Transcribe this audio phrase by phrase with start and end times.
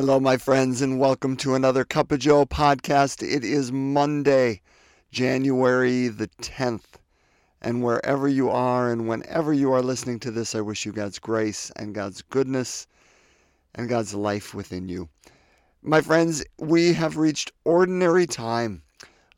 [0.00, 3.22] Hello, my friends, and welcome to another Cup of Joe podcast.
[3.22, 4.62] It is Monday,
[5.12, 6.96] January the 10th.
[7.60, 11.18] And wherever you are and whenever you are listening to this, I wish you God's
[11.18, 12.86] grace and God's goodness
[13.74, 15.10] and God's life within you.
[15.82, 18.80] My friends, we have reached ordinary time.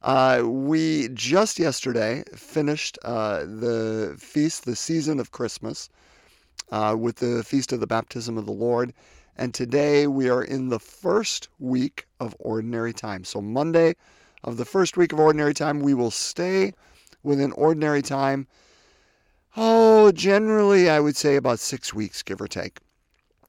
[0.01, 5.89] Uh, we just yesterday finished uh, the feast, the season of Christmas,
[6.71, 8.95] uh, with the Feast of the Baptism of the Lord.
[9.37, 13.25] And today we are in the first week of ordinary time.
[13.25, 13.95] So, Monday
[14.45, 16.75] of the first week of ordinary time, we will stay
[17.23, 18.47] within ordinary time.
[19.57, 22.81] Oh, generally, I would say about six weeks, give or take,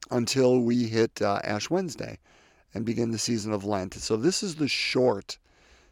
[0.10, 2.18] until we hit uh, Ash Wednesday
[2.74, 3.94] and begin the season of Lent.
[3.96, 5.38] So, this is the short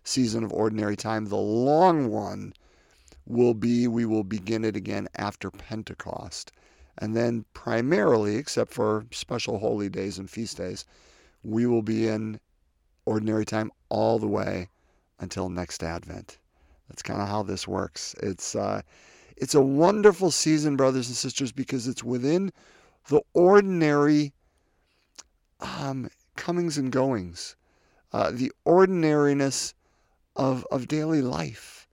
[0.06, 1.26] season of ordinary time.
[1.26, 2.54] The long one
[3.26, 6.54] will be, we will begin it again after Pentecost.
[7.02, 10.86] And then, primarily, except for special holy days and feast days,
[11.44, 12.40] we will be in
[13.06, 14.70] ordinary time all the way
[15.20, 16.38] until next Advent.
[16.88, 18.14] That's kind of how this works.
[18.22, 18.84] It's uh,
[19.36, 22.52] it's a wonderful season, brothers and sisters, because it's within
[23.08, 24.34] the ordinary
[25.60, 27.56] um, comings and goings,
[28.14, 29.74] uh, the ordinariness
[30.36, 31.88] of of daily life,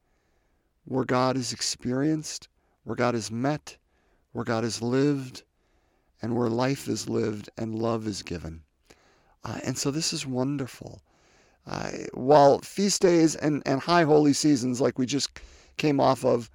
[0.84, 2.48] where God is experienced,
[2.84, 3.78] where God is met,
[4.32, 5.42] where God has lived
[6.20, 8.62] and where life is lived and love is given.
[9.44, 11.02] Uh, and so this is wonderful.
[11.66, 15.40] Uh, while feast days and, and high holy seasons, like we just
[15.76, 16.50] came off of,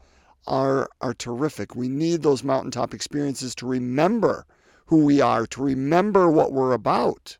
[0.46, 4.46] are, are terrific, we need those mountaintop experiences to remember
[4.88, 7.38] who we are, to remember what we're about.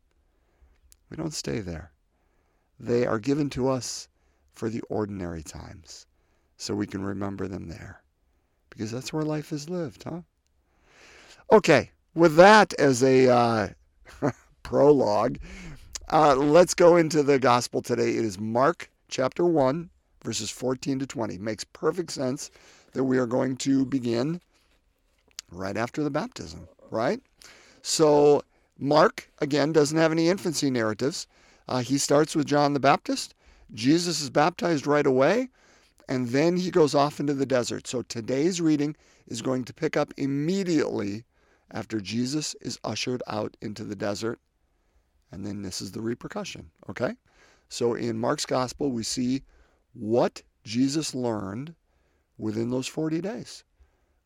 [1.10, 1.92] We don't stay there.
[2.80, 4.08] They are given to us
[4.54, 6.06] for the ordinary times
[6.58, 8.03] so we can remember them there
[8.74, 10.22] because that's where life is lived, huh?
[11.52, 13.68] Okay, with that as a uh,
[14.64, 15.38] prologue,
[16.12, 18.10] uh, let's go into the gospel today.
[18.10, 19.90] It is Mark chapter 1,
[20.24, 21.38] verses 14 to 20.
[21.38, 22.50] Makes perfect sense
[22.94, 24.42] that we are going to begin
[25.52, 27.22] right after the baptism, right?
[27.84, 28.42] So,
[28.80, 31.28] Mark, again, doesn't have any infancy narratives.
[31.68, 33.36] Uh, he starts with John the Baptist.
[33.74, 35.50] Jesus is baptized right away
[36.08, 37.88] and then he goes off into the desert.
[37.88, 38.96] So today's reading
[39.28, 41.24] is going to pick up immediately
[41.72, 44.40] after Jesus is ushered out into the desert.
[45.32, 47.16] And then this is the repercussion, okay?
[47.70, 49.44] So in Mark's gospel, we see
[49.94, 51.74] what Jesus learned
[52.38, 53.64] within those 40 days,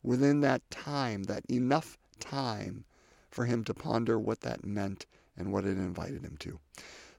[0.02, 2.84] within that time, that enough time
[3.30, 5.06] for him to ponder what that meant
[5.36, 6.58] and what it invited him to.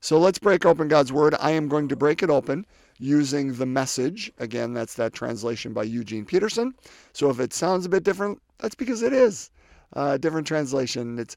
[0.02, 1.36] So let's break open God's Word.
[1.40, 2.66] I am going to break it open
[3.00, 4.32] using the message.
[4.38, 6.74] Again, that's that translation by Eugene Peterson.
[7.14, 9.52] So if it sounds a bit different, that's because it is
[9.94, 11.20] a uh, different translation.
[11.20, 11.36] It's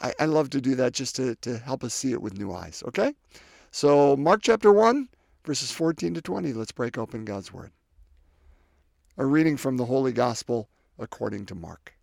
[0.00, 2.52] I, I love to do that just to, to help us see it with new
[2.52, 2.82] eyes.
[2.86, 3.14] Okay?
[3.70, 5.08] So Mark chapter 1,
[5.44, 6.52] verses 14 to 20.
[6.52, 7.72] Let's break open God's Word.
[9.16, 11.94] A reading from the Holy Gospel according to Mark.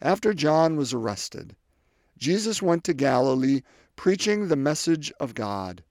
[0.00, 1.56] After John was arrested,
[2.22, 3.62] Jesus went to Galilee
[3.96, 5.82] preaching the message of God.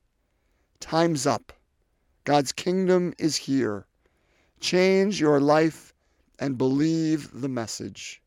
[0.80, 1.52] Time's up.
[2.24, 3.86] God's kingdom is here.
[4.62, 5.94] Change your life
[6.40, 8.22] and believe the message.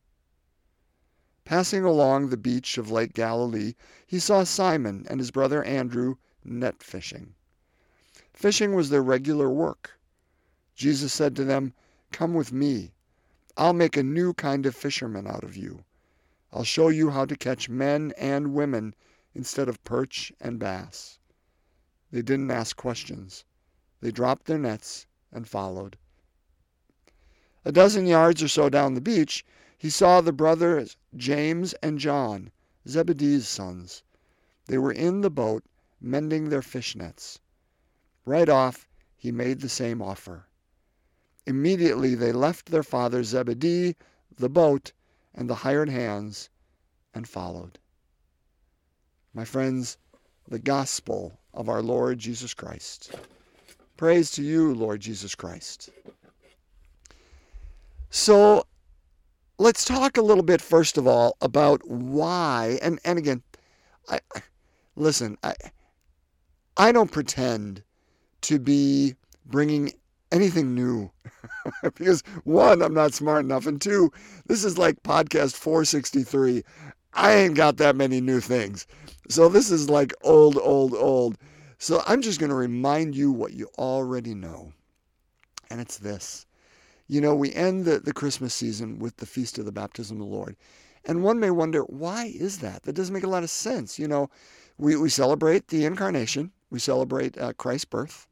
[1.47, 3.73] Passing along the beach of Lake Galilee,
[4.07, 7.35] he saw Simon and his brother Andrew net fishing.
[8.35, 9.93] Fishing was their regular work.
[10.75, 11.73] Jesus said to them,
[12.13, 12.93] Come with me.
[13.57, 15.85] I'll make a new kind of fisherman out of you.
[16.57, 18.95] I'll show you how to catch men and women
[19.35, 21.19] instead of perch and bass.
[22.13, 23.45] They didn't ask questions.
[24.01, 25.99] They dropped their nets and followed.
[27.65, 29.45] A dozen yards or so down the beach,
[29.77, 32.53] he saw the brothers James and John,
[32.87, 34.05] Zebedee's sons.
[34.67, 35.65] They were in the boat
[36.01, 37.41] mending their fish nets.
[38.25, 38.87] Right off,
[39.17, 40.47] he made the same offer.
[41.47, 43.97] Immediately they left their father Zebedee,
[44.37, 44.93] the boat,
[45.35, 46.49] and the hired hands,
[47.15, 47.79] and followed
[49.35, 49.99] my friends,
[50.49, 53.15] the gospel of our Lord Jesus Christ.
[53.97, 55.91] Praise to you, Lord Jesus Christ.
[58.11, 58.65] So
[59.59, 63.43] let's talk a little bit, first of all, about why, and, and again,
[64.09, 64.21] I,
[64.95, 65.55] listen, I,
[66.77, 67.83] I don't pretend
[68.43, 69.15] to be
[69.47, 69.93] bringing
[70.35, 71.11] anything new
[71.83, 74.11] because one, I'm not smart enough, and two,
[74.47, 76.65] this is like podcast 463.
[77.13, 78.87] I ain't got that many new things.
[79.29, 81.39] So this is like old, old, old.
[81.79, 84.73] So I'm just going to remind you what you already know.
[85.71, 86.47] And it's this.
[87.07, 90.27] You know, we end the, the Christmas season with the Feast of the Baptism of
[90.27, 90.57] the Lord.
[91.05, 92.83] And one may wonder, why is that?
[92.83, 93.99] That doesn't make a lot of sense.
[93.99, 94.31] You know,
[94.79, 98.27] we, we celebrate the incarnation, we celebrate uh, Christ's birth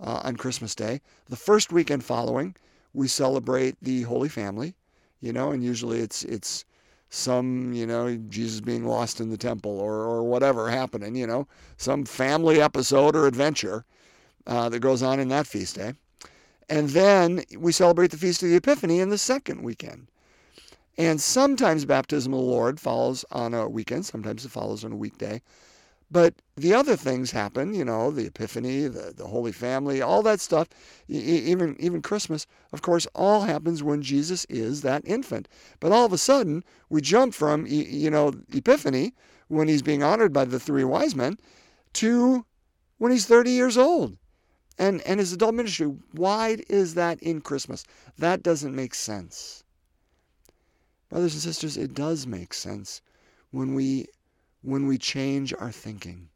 [0.00, 1.00] uh, on Christmas Day.
[1.28, 2.54] The first weekend following,
[2.92, 4.74] we celebrate the Holy Family,
[5.20, 6.64] you know, and usually it's it's
[7.10, 11.46] some, you know, Jesus being lost in the temple or, or whatever happening, you know,
[11.76, 13.84] some family episode or adventure
[14.46, 15.94] uh, that goes on in that feast day.
[16.68, 20.08] And then we celebrate the Feast of the Epiphany in the second weekend.
[20.96, 24.96] And sometimes baptism of the Lord follows on a weekend, sometimes it follows on a
[24.96, 25.42] weekday.
[26.14, 30.38] But the other things happen, you know, the Epiphany, the, the Holy Family, all that
[30.38, 30.68] stuff,
[31.08, 35.48] even, even Christmas, of course, all happens when Jesus is that infant.
[35.80, 39.12] But all of a sudden, we jump from, you know, Epiphany,
[39.48, 41.36] when he's being honored by the three wise men,
[41.94, 42.46] to
[42.98, 44.16] when he's 30 years old
[44.78, 45.92] and, and his adult ministry.
[46.12, 47.82] Why is that in Christmas?
[48.18, 49.64] That doesn't make sense.
[51.08, 53.02] Brothers and sisters, it does make sense
[53.50, 54.06] when we
[54.64, 56.28] when we change our thinking.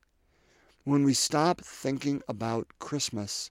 [0.85, 3.51] When we stop thinking about Christmas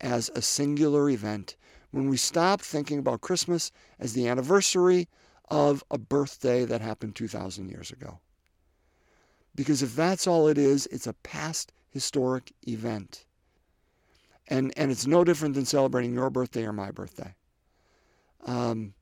[0.00, 1.56] as a singular event,
[1.90, 5.08] when we stop thinking about Christmas as the anniversary
[5.50, 8.20] of a birthday that happened 2,000 years ago.
[9.54, 13.24] Because if that's all it is, it's a past historic event.
[14.46, 17.34] And, and it's no different than celebrating your birthday or my birthday.
[18.44, 18.94] Um,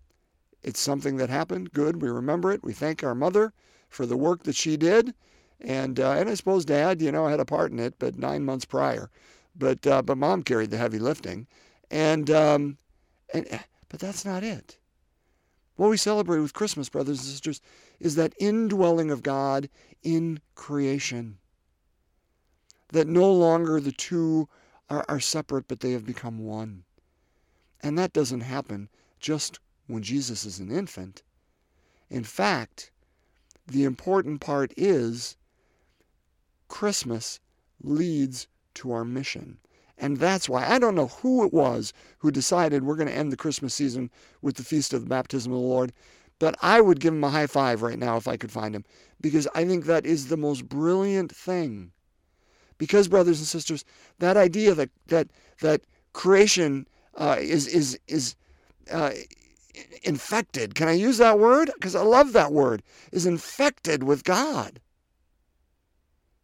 [0.67, 1.73] it's something that happened.
[1.73, 2.03] Good.
[2.03, 2.65] We remember it.
[2.65, 3.53] We thank our mother
[3.89, 5.15] for the work that she did.
[5.61, 8.45] And, uh, and I suppose dad, you know, had a part in it, but nine
[8.45, 9.09] months prior.
[9.55, 11.47] But, uh, but mom carried the heavy lifting.
[11.89, 12.79] And, um,
[13.33, 13.47] and,
[13.89, 14.77] but that's not it.
[15.77, 17.61] What we celebrate with Christmas, brothers and sisters,
[18.01, 19.69] is that indwelling of God
[20.03, 21.39] in creation.
[22.89, 24.49] That no longer the two
[24.91, 26.83] are, are separate, but they have become one.
[27.81, 28.89] And that doesn't happen
[29.21, 31.23] just when Jesus is an infant.
[32.11, 32.91] In fact,
[33.67, 35.37] the important part is
[36.69, 37.41] Christmas
[37.83, 39.59] leads to our mission.
[39.99, 43.33] And that's why I don't know who it was who decided we're going to end
[43.33, 44.11] the Christmas season
[44.43, 45.93] with the Feast of the Baptism of the Lord,
[46.39, 48.85] but I would give him a high five right now if I could find him
[49.21, 51.93] because I think that is the most brilliant thing.
[52.79, 53.85] Because, brothers and sisters,
[54.19, 55.29] that idea that that
[55.63, 55.81] that
[56.13, 58.37] creation uh, is is is
[58.91, 59.13] uh,
[60.03, 60.75] infected.
[60.75, 61.71] Can I use that word?
[61.75, 62.83] Because I love that word.
[63.13, 64.81] Is infected with God.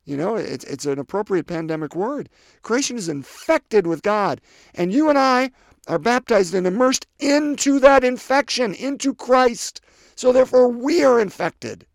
[0.05, 2.29] You know, it's, it's an appropriate pandemic word.
[2.63, 4.41] Creation is infected with God.
[4.75, 5.53] And you and I
[5.87, 9.81] are baptized and immersed into that infection, into Christ.
[10.17, 11.87] So therefore, we are infected.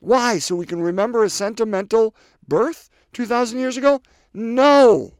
[0.00, 0.38] Why?
[0.38, 2.14] So we can remember a sentimental
[2.46, 4.02] birth 2,000 years ago?
[4.32, 5.14] No.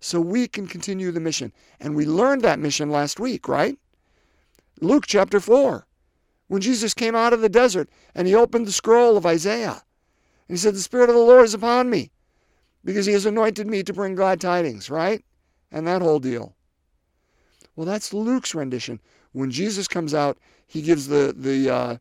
[0.00, 1.52] So we can continue the mission.
[1.78, 3.78] And we learned that mission last week, right?
[4.80, 5.86] Luke chapter 4,
[6.48, 9.82] when Jesus came out of the desert and he opened the scroll of Isaiah.
[10.48, 12.10] And he said, The Spirit of the Lord is upon me
[12.84, 15.24] because he has anointed me to bring glad tidings, right?
[15.70, 16.56] And that whole deal.
[17.76, 19.00] Well, that's Luke's rendition.
[19.32, 21.96] When Jesus comes out, he gives the, the, uh,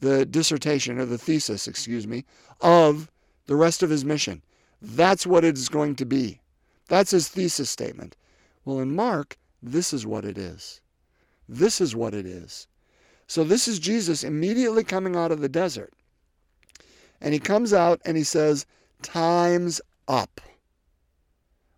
[0.00, 2.24] the dissertation, or the thesis, excuse me,
[2.60, 3.10] of
[3.46, 4.42] the rest of his mission.
[4.82, 6.40] That's what it is going to be.
[6.88, 8.16] That's his thesis statement.
[8.64, 10.80] Well, in Mark, this is what it is.
[11.48, 12.66] This is what it is.
[13.26, 15.92] So this is Jesus immediately coming out of the desert.
[17.20, 18.66] And he comes out and he says,
[19.02, 20.40] Time's up.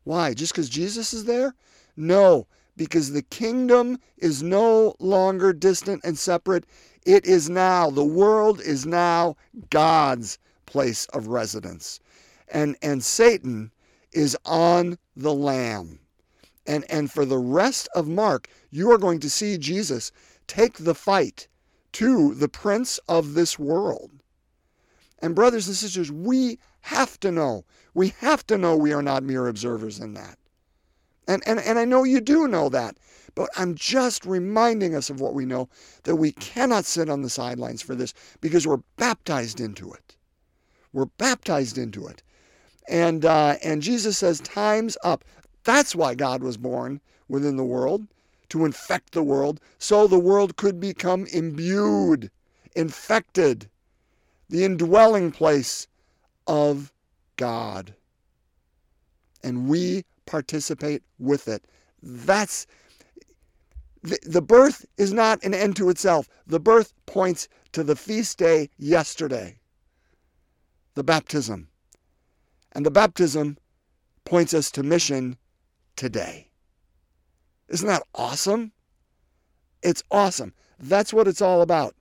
[0.05, 0.35] Why?
[0.35, 1.55] Just because Jesus is there?
[1.97, 2.47] No,
[2.77, 6.65] because the kingdom is no longer distant and separate.
[7.05, 9.37] It is now, the world is now
[9.71, 12.01] God's place of residence.
[12.49, 13.73] And, and Satan
[14.13, 15.99] is on the lam.
[16.67, 20.13] And, and for the rest of Mark, you are going to see Jesus
[20.47, 21.49] take the fight
[21.93, 24.11] to the prince of this world.
[25.21, 27.65] And, brothers and sisters, we have to know.
[27.95, 30.39] We have to know we are not mere observers in that.
[31.27, 32.97] And, and, and I know you do know that.
[33.35, 35.69] But I'm just reminding us of what we know
[36.05, 40.17] that we cannot sit on the sidelines for this because we're baptized into it.
[40.93, 42.23] We're baptized into it.
[42.89, 45.23] And, uh, and Jesus says, Time's up.
[45.67, 48.07] That's why God was born within the world,
[48.51, 52.31] to infect the world, so the world could become imbued,
[52.77, 53.69] infected,
[54.49, 55.89] the indwelling place
[56.47, 56.93] of
[57.35, 57.95] God.
[59.43, 61.65] And we participate with it.
[62.01, 62.69] That's
[64.05, 66.29] the, the birth is not an end to itself.
[66.47, 69.59] The birth points to the feast day yesterday,
[70.95, 71.67] the baptism.
[72.71, 73.59] And the baptism
[74.25, 75.37] points us to mission
[75.97, 76.49] today.
[77.69, 78.73] Isn't that awesome?
[79.83, 80.53] It's awesome.
[80.79, 81.95] That's what it's all about.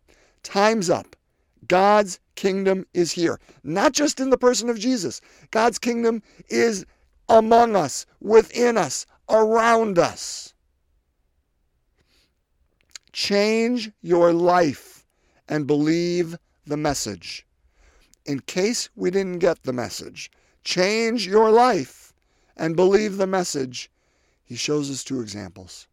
[0.43, 1.15] Time's up.
[1.67, 5.21] God's kingdom is here, not just in the person of Jesus.
[5.49, 6.85] God's kingdom is
[7.27, 10.53] among us, within us, around us.
[13.13, 15.05] Change your life
[15.47, 17.47] and believe the message.
[18.25, 20.29] In case we didn't get the message,
[20.63, 22.04] change your life
[22.57, 23.89] and believe the message.
[24.43, 25.87] He shows us two examples.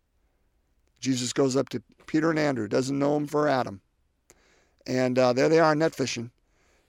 [1.00, 3.80] Jesus goes up to Peter and Andrew, doesn't know him for Adam.
[4.86, 6.30] And uh, there they are net fishing.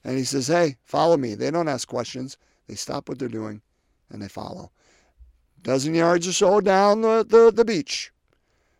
[0.04, 1.34] And he says, Hey, follow me.
[1.34, 2.36] They don't ask questions.
[2.66, 3.62] They stop what they're doing
[4.10, 4.70] and they follow.
[5.62, 8.12] Dozen yards or so down the, the, the beach.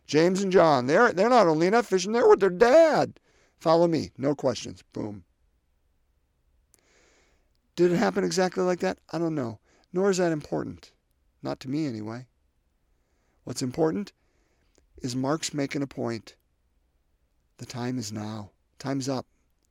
[0.05, 3.19] James and John, they're, they're not only net fishing, they're with their dad.
[3.57, 4.11] Follow me.
[4.17, 4.83] No questions.
[4.93, 5.23] Boom.
[7.75, 8.99] Did it happen exactly like that?
[9.11, 9.59] I don't know.
[9.95, 10.91] Nor is that important.
[11.41, 12.27] Not to me, anyway.
[13.45, 14.11] What's important
[14.97, 16.35] is Mark's making a point.
[17.59, 18.51] The time is now.
[18.77, 19.25] Time's up.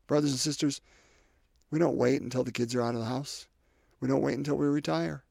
[0.07, 0.81] Brothers and sisters,
[1.71, 3.49] we don't wait until the kids are out of the house.
[4.01, 5.25] We don't wait until we retire.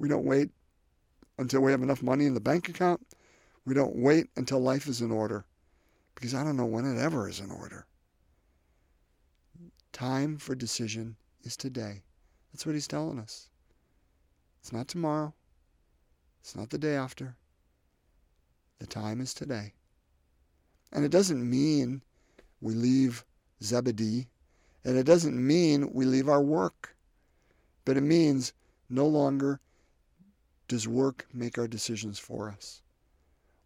[0.00, 0.50] We don't wait
[1.38, 3.06] until we have enough money in the bank account.
[3.64, 5.44] We don't wait until life is in order
[6.16, 7.86] because I don't know when it ever is in order.
[9.92, 11.14] Time for decision
[11.44, 12.02] is today.
[12.52, 13.48] That's what he's telling us.
[14.64, 15.34] It's not tomorrow.
[16.40, 17.36] It's not the day after.
[18.78, 19.74] The time is today.
[20.90, 22.00] And it doesn't mean
[22.62, 23.26] we leave
[23.62, 24.26] Zebedee,
[24.82, 26.96] and it doesn't mean we leave our work,
[27.84, 28.54] but it means
[28.88, 29.60] no longer
[30.66, 32.80] does work make our decisions for us,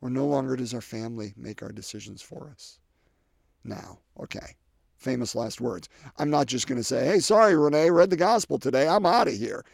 [0.01, 2.81] or no longer does our family make our decisions for us.
[3.63, 4.57] Now, okay,
[4.97, 5.89] famous last words.
[6.17, 8.89] I'm not just going to say, hey, sorry, Renee, read the gospel today.
[8.89, 9.65] I'm out of here.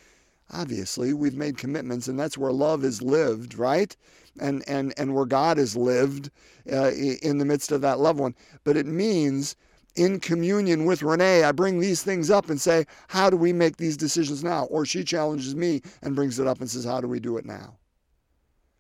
[0.55, 3.97] Obviously, we've made commitments, and that's where love is lived, right?
[4.41, 6.31] And and and where God is lived
[6.73, 8.35] uh, in the midst of that loved one.
[8.63, 9.57] But it means
[9.97, 13.77] in communion with Renee, I bring these things up and say, how do we make
[13.77, 14.65] these decisions now?
[14.65, 17.45] Or she challenges me and brings it up and says, how do we do it
[17.45, 17.77] now?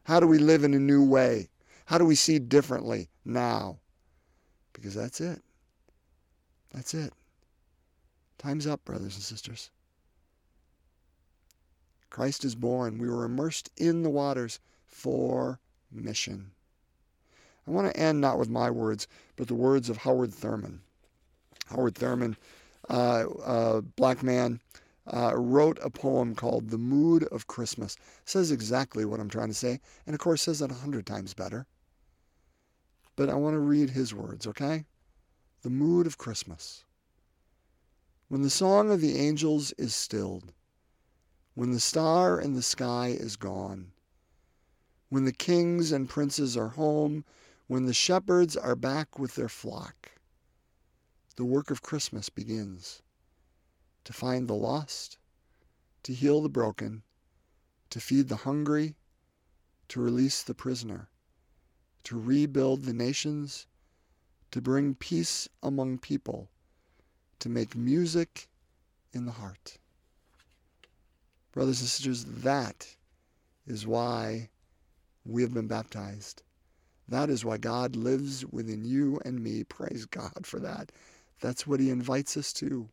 [0.04, 1.49] How do we live in a new way?
[1.87, 3.78] How do we see differently now?
[4.73, 5.40] Because that's it.
[6.73, 7.12] That's it.
[8.38, 9.71] Time's up, brothers and sisters.
[12.14, 12.99] Christ is born.
[12.99, 15.59] We were immersed in the waters for
[15.90, 16.52] mission.
[17.66, 20.80] I want to end not with my words, but the words of Howard Thurman.
[21.66, 22.37] Howard Thurman,
[22.88, 24.61] uh, uh, black man,
[25.12, 27.97] uh, wrote a poem called The Mood of Christmas.
[28.25, 31.35] Says exactly what I'm trying to say, and of course says it a hundred times
[31.35, 31.66] better.
[33.16, 34.85] But I want to read his words, okay?
[35.62, 36.85] The Mood of Christmas.
[38.28, 40.52] When the song of the angels is stilled,
[41.55, 43.93] when the star in the sky is gone,
[45.09, 47.25] when the kings and princes are home,
[47.69, 50.11] when the shepherds are back with their flock,
[51.37, 53.03] the work of Christmas begins
[54.05, 55.19] to find the lost,
[56.03, 57.03] to heal the broken,
[57.91, 58.97] to feed the hungry,
[59.89, 61.09] to release the prisoner,
[62.03, 63.67] to rebuild the nations,
[64.51, 66.51] to bring peace among people,
[67.39, 68.49] to make music
[69.13, 69.79] in the heart.
[71.55, 72.97] Brothers and sisters, that
[73.65, 74.51] is why
[75.25, 76.43] we have been baptized.
[77.07, 79.63] That is why God lives within you and me.
[79.63, 80.91] Praise God for that.
[81.41, 82.89] That's what He invites us to.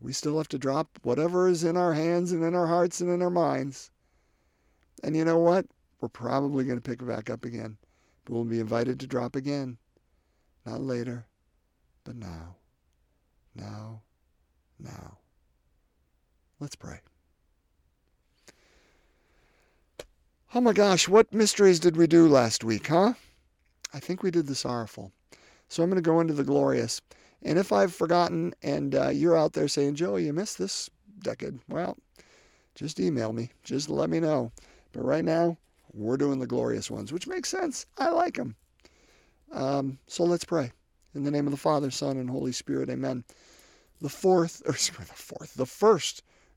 [0.00, 3.08] We still have to drop whatever is in our hands and in our hearts and
[3.08, 3.92] in our minds.
[5.04, 5.66] And you know what?
[6.00, 7.76] We're probably going to pick it back up again.
[8.24, 9.78] But we'll be invited to drop again.
[10.66, 11.26] Not later,
[12.02, 12.56] but now.
[13.54, 14.02] Now.
[14.80, 15.18] Now.
[16.60, 17.00] Let's pray.
[20.54, 23.14] Oh my gosh, what mysteries did we do last week, huh?
[23.92, 25.10] I think we did the sorrowful.
[25.68, 27.00] So I'm going to go into the glorious.
[27.42, 30.88] And if I've forgotten and uh, you're out there saying, Joe, you missed this
[31.22, 31.96] decade, well,
[32.74, 33.50] just email me.
[33.64, 34.52] Just let me know.
[34.92, 35.58] But right now,
[35.92, 37.86] we're doing the glorious ones, which makes sense.
[37.98, 38.54] I like them.
[39.52, 40.70] Um, so let's pray.
[41.14, 43.24] In the name of the Father, Son, and Holy Spirit, amen.
[44.00, 46.22] The fourth, or sorry, the fourth, the first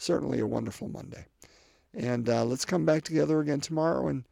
[0.00, 1.26] certainly a wonderful Monday.
[1.94, 4.24] And uh, let's come back together again tomorrow and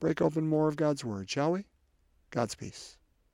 [0.00, 1.64] break open more of God's Word, shall we?
[2.30, 2.96] God's peace.